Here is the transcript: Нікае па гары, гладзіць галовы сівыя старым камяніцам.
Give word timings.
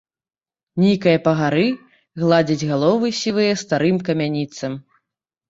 Нікае 0.83 1.13
па 1.27 1.33
гары, 1.41 1.65
гладзіць 2.23 2.67
галовы 2.71 3.13
сівыя 3.21 3.53
старым 3.65 4.03
камяніцам. 4.11 4.73